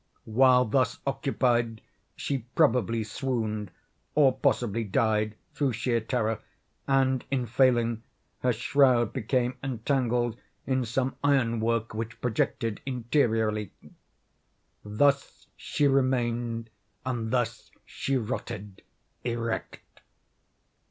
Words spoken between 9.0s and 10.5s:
became entangled